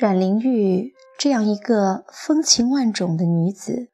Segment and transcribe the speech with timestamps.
[0.00, 3.88] 阮玲玉这样一个风情万种的女子，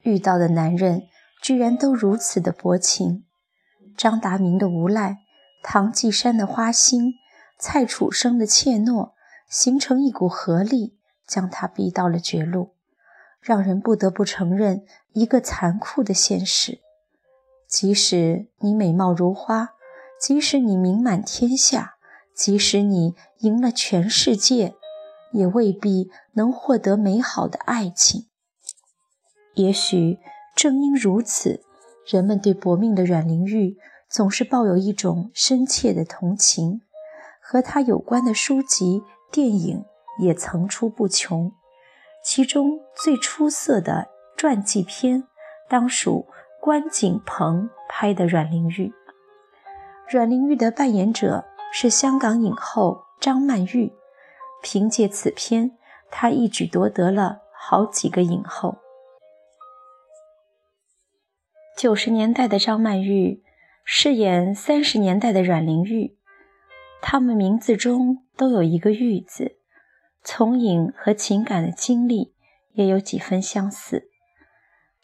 [0.00, 1.02] 遇到的男人
[1.42, 3.26] 居然都如此的薄情。
[3.94, 5.18] 张达明的无赖，
[5.62, 7.12] 唐季山的花心，
[7.58, 9.10] 蔡楚生的怯懦，
[9.50, 10.96] 形成一股合力，
[11.26, 12.70] 将她逼到了绝路，
[13.38, 16.78] 让人不得不承认一个残酷的现实：
[17.68, 19.74] 即使你美貌如花，
[20.18, 21.96] 即使你名满天下，
[22.34, 24.74] 即使你赢了全世界。
[25.34, 28.28] 也未必能获得美好的爱情。
[29.54, 30.18] 也许
[30.54, 31.60] 正因如此，
[32.06, 33.76] 人们对薄命的阮玲玉
[34.08, 36.80] 总是抱有一种深切的同情。
[37.42, 39.84] 和她有关的书籍、电影
[40.18, 41.52] 也层出不穷，
[42.24, 45.24] 其中最出色的传记片
[45.68, 46.26] 当属
[46.60, 48.92] 关锦鹏拍的阮玲玉。
[50.08, 53.92] 阮玲玉的扮演者是香港影后张曼玉。
[54.64, 55.76] 凭借此片，
[56.10, 58.78] 她一举夺得了好几个影后。
[61.76, 63.42] 九十年代的张曼玉
[63.84, 66.16] 饰演三十年代的阮玲玉，
[67.02, 69.58] 她们名字中都有一个“玉”字，
[70.22, 72.34] 从影和情感的经历
[72.72, 74.08] 也有几分相似。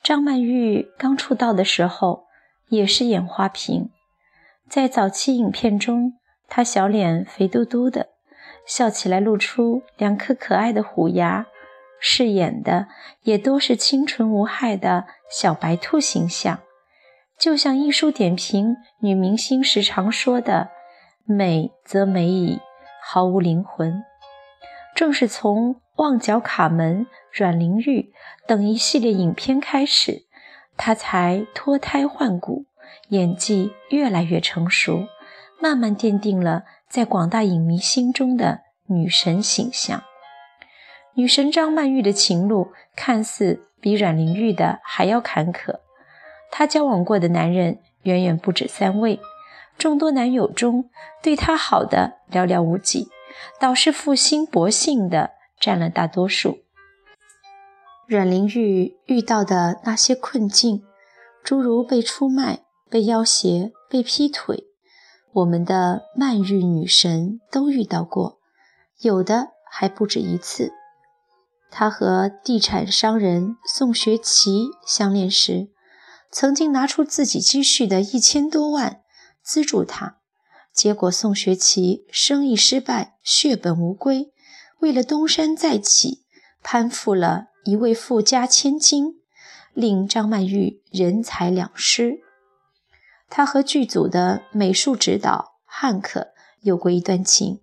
[0.03, 2.25] 张曼玉刚出道的时候
[2.69, 3.91] 也是演花瓶，
[4.71, 6.15] 在早期影片中，
[6.49, 8.09] 她小脸肥嘟嘟的。
[8.67, 11.47] 笑起来露出两颗可爱的虎牙，
[12.01, 12.87] 饰演的
[13.23, 16.61] 也都是清纯无害的小白兔形象，
[17.39, 20.71] 就像艺术点评女明星时常说的
[21.27, 22.61] “美则美矣，
[23.03, 24.03] 毫无灵魂”。
[24.95, 27.01] 正是从《旺角卡门》
[27.33, 28.01] 《阮玲玉》
[28.47, 30.27] 等一系列影片开始，
[30.77, 32.67] 她才脱胎换骨，
[33.09, 35.07] 演技越来越成熟，
[35.61, 36.65] 慢慢奠定了。
[36.91, 40.03] 在广大影迷心中的女神形象，
[41.15, 45.79] 女神张曼玉的情路看似比阮玲玉的还要坎坷。
[46.51, 49.21] 她交往过的男人远远不止三位，
[49.79, 50.91] 众多男友中
[51.23, 53.09] 对她好的寥寥无几，
[53.61, 55.31] 倒是负心薄幸的
[55.61, 56.59] 占了大多数。
[58.09, 60.83] 阮玲玉遇到的那些困境，
[61.45, 64.65] 诸如被出卖、被要挟、被劈腿。
[65.33, 68.41] 我们的曼玉女神都遇到过，
[69.01, 70.73] 有的还不止一次。
[71.71, 75.69] 她和地产商人宋学奇相恋时，
[76.33, 79.03] 曾经拿出自己积蓄的一千多万
[79.41, 80.17] 资助他，
[80.73, 84.33] 结果宋学奇生意失败，血本无归，
[84.81, 86.25] 为了东山再起，
[86.61, 89.21] 攀附了一位富家千金，
[89.73, 92.21] 令张曼玉人财两失。
[93.31, 96.33] 他和剧组的美术指导汉克
[96.63, 97.63] 有过一段情，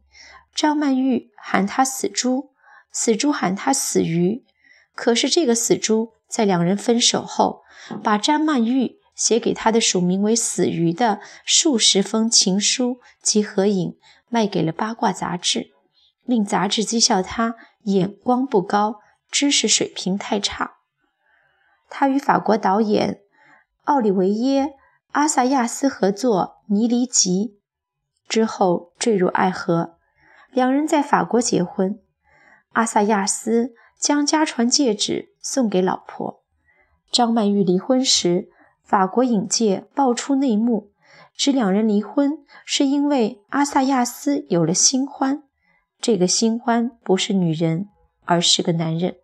[0.56, 2.52] 张曼玉喊他死猪，
[2.90, 4.46] 死猪喊他死鱼。
[4.96, 7.64] 可是这个死猪在两人分手后，
[8.02, 13.98] 把张曼玉写给他的署名为“死鱼”的数十封情书及合影
[14.30, 15.74] 卖给了八卦杂志，
[16.24, 20.78] 令杂志讥笑他眼光不高，知识水平太差。
[21.90, 23.20] 他与法国导演
[23.84, 24.76] 奥利维耶。
[25.18, 27.58] 阿萨亚斯合作《尼离吉》
[28.30, 29.98] 之后坠入爱河，
[30.52, 32.00] 两人在法国结婚。
[32.74, 36.44] 阿萨亚斯将家传戒指送给老婆。
[37.12, 38.50] 张曼玉离婚时，
[38.84, 40.92] 法国影界爆出内幕，
[41.36, 45.42] 指两人离婚是因为阿萨亚斯有了新欢，
[46.00, 47.90] 这个新欢不是女人，
[48.26, 49.16] 而是个男人。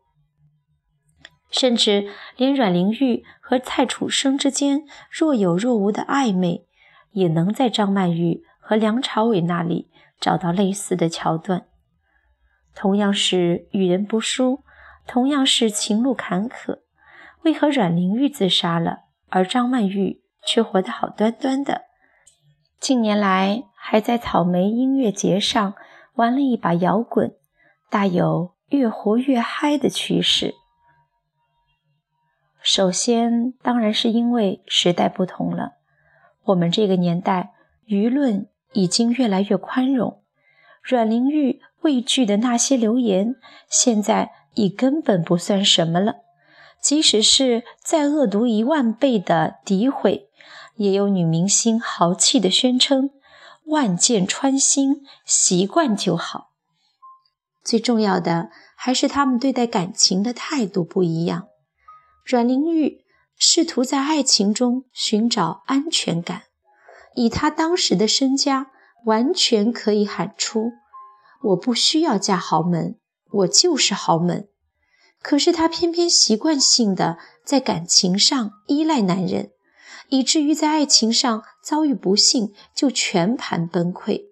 [1.53, 6.65] 甚至连阮玲玉和蔡楚生之间若有若无的暧昧，
[7.11, 11.67] 也能在张曼玉和梁朝伟那里找到类似的桥段。
[12.73, 14.63] 同样是与人不淑，
[15.05, 16.79] 同样是情路坎坷，
[17.43, 21.83] 为何阮玲玉自杀了，而张曼玉却活得好端端的？
[22.79, 25.75] 近年来还在草莓音乐节上
[26.15, 27.35] 玩了一把摇滚，
[27.91, 30.55] 大有越活越嗨的趋势。
[32.65, 35.73] 首先，当然是因为时代不同了。
[36.45, 37.51] 我们这个年代，
[37.87, 40.21] 舆论已经越来越宽容。
[40.81, 43.35] 阮玲玉畏惧的那些流言，
[43.69, 46.15] 现在已根本不算什么了。
[46.79, 50.29] 即使是再恶毒一万倍的诋毁，
[50.77, 53.09] 也有女明星豪气的宣称
[53.67, 56.51] ：“万箭穿心，习惯就好。”
[57.61, 61.47] 最重要的还是他们对待感情的态度不一样。
[62.23, 63.03] 阮玲玉
[63.37, 66.43] 试图在爱情中寻找安全感，
[67.15, 68.71] 以她当时的身家，
[69.05, 70.71] 完全可以喊出
[71.43, 72.97] ：“我不需要嫁豪门，
[73.31, 74.47] 我就是豪门。
[75.21, 79.51] 可是她偏偏习惯性的在感情上依赖男人，
[80.07, 84.27] 以至于在爱情上遭遇不幸就全盘崩溃。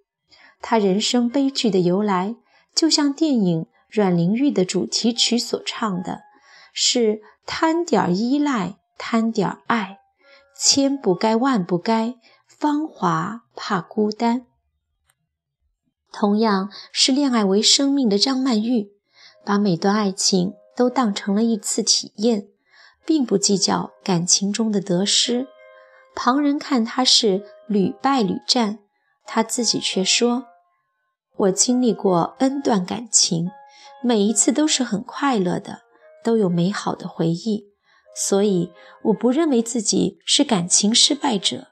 [0.61, 2.35] 她人生悲剧的由来，
[2.73, 6.21] 就像电影《阮玲玉》的主题曲所唱的，
[6.71, 7.21] 是
[7.53, 9.99] 贪点依赖，贪点爱，
[10.55, 12.15] 千不该万不该，
[12.47, 14.45] 芳华怕孤单。
[16.13, 18.93] 同样是恋爱为生命的张曼玉，
[19.43, 20.53] 把每段爱情。
[20.73, 22.47] 都当成了一次体验，
[23.05, 25.47] 并不计较感情中的得失。
[26.15, 28.79] 旁人看他是屡败屡战，
[29.25, 30.45] 他自己却说
[31.35, 33.51] ：“我经历过 N 段感情，
[34.01, 35.81] 每一次都是很快乐的，
[36.23, 37.71] 都有美好的回忆。
[38.15, 38.71] 所以
[39.03, 41.67] 我不认为自己是感情失败者，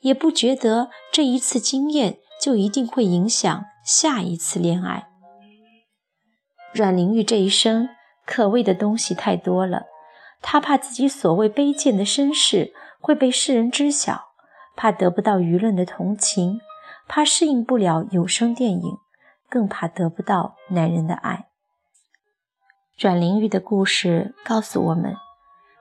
[0.00, 5.08] 也不觉得这一次经验就一定会影响下一次恋爱。”
[6.74, 7.88] 阮玲玉这一生。
[8.26, 9.82] 可畏的东西太多了，
[10.40, 14.28] 她怕自己所谓卑贱的身世会被世人知晓，
[14.74, 16.58] 怕得不到舆论的同情，
[17.06, 18.96] 怕适应不了有声电影，
[19.50, 21.48] 更怕得不到男人的爱。
[22.96, 25.16] 阮玲玉的故事告诉我们，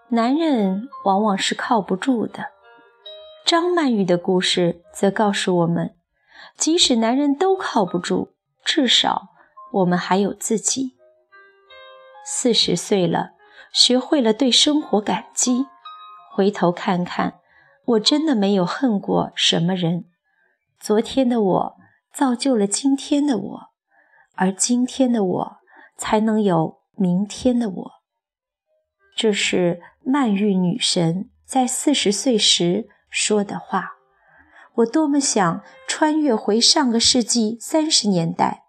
[0.09, 2.47] 男人往往是靠不住的。
[3.45, 5.95] 张曼玉的故事则告诉我们，
[6.57, 8.33] 即使男人都靠不住，
[8.65, 9.27] 至少
[9.73, 10.97] 我们还有自己。
[12.25, 13.33] 四十岁了，
[13.71, 15.67] 学会了对生活感激。
[16.31, 17.35] 回头看看，
[17.85, 20.05] 我真的没有恨过什么人。
[20.79, 21.75] 昨天的我
[22.11, 23.59] 造就了今天的我，
[24.33, 25.57] 而今天的我
[25.95, 27.91] 才能有明天的我。
[29.15, 33.97] 这是曼玉女神在四十岁时说的话。
[34.75, 38.63] 我多么想穿越回上个世纪三十年代。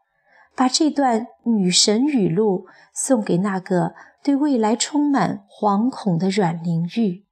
[0.56, 7.24] 把这段女神语录送给那个对未来充满惶恐的阮玲玉。